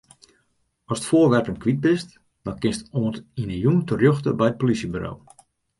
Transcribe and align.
Ast 0.93 1.05
foarwerpen 1.09 1.59
kwyt 1.65 1.79
bist, 1.85 2.09
dan 2.49 2.59
kinst 2.61 2.85
oant 2.99 3.17
yn 3.41 3.51
'e 3.53 3.57
jûn 3.63 3.79
terjochte 3.87 4.29
op 4.33 4.41
it 4.47 4.59
plysjeburo. 4.61 5.13